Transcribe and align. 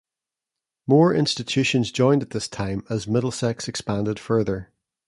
More 0.87 1.13
institutions 1.13 1.91
joined 1.91 2.23
at 2.23 2.31
this 2.31 2.47
time 2.47 2.83
as 2.89 3.05
Middlesex 3.07 3.67
expanded 3.67 4.17
further. 4.17 4.71